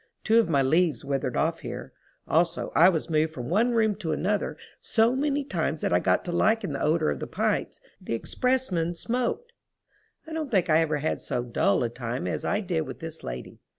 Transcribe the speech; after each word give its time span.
Two 0.23 0.39
of 0.39 0.49
my 0.49 0.63
leaves 0.63 1.05
withered 1.05 1.37
off 1.37 1.59
here. 1.59 1.93
Also, 2.27 2.71
I 2.73 2.89
was 2.89 3.07
moved 3.07 3.35
from 3.35 3.49
one 3.51 3.73
room 3.75 3.93
to 3.97 4.11
another 4.11 4.57
so 4.79 5.15
many 5.15 5.43
times 5.43 5.81
that 5.81 5.93
I 5.93 5.99
got 5.99 6.25
to 6.25 6.31
liking 6.31 6.73
the 6.73 6.81
odor 6.81 7.11
of 7.11 7.19
the 7.19 7.27
pipes 7.27 7.79
the 8.01 8.15
expressmen 8.17 8.95
smoked. 8.95 9.53
I 10.25 10.33
don't 10.33 10.49
think 10.49 10.71
I 10.71 10.79
ever 10.81 10.97
had 10.97 11.21
so 11.21 11.43
dull 11.43 11.83
a 11.83 11.89
time 11.89 12.25
as 12.25 12.43
I 12.43 12.61
did 12.61 12.87
with 12.87 12.97
this 12.97 13.23
lady. 13.23 13.59